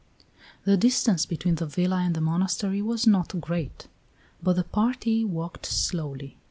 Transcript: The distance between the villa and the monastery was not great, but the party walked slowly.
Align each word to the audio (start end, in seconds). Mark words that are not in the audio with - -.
The 0.65 0.77
distance 0.77 1.27
between 1.27 1.53
the 1.53 1.67
villa 1.67 1.97
and 1.97 2.15
the 2.15 2.21
monastery 2.21 2.81
was 2.81 3.05
not 3.05 3.39
great, 3.39 3.87
but 4.41 4.53
the 4.55 4.63
party 4.63 5.23
walked 5.23 5.67
slowly. 5.67 6.39